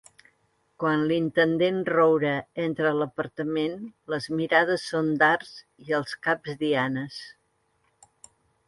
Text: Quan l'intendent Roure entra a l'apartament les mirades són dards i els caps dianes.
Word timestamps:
Quan 0.83 1.03
l'intendent 1.11 1.77
Roure 1.89 2.31
entra 2.63 2.89
a 2.93 2.95
l'apartament 3.01 3.77
les 4.15 4.29
mirades 4.41 4.87
són 4.95 5.15
dards 5.23 5.55
i 5.91 5.99
els 6.01 6.19
caps 6.29 6.61
dianes. 6.67 7.25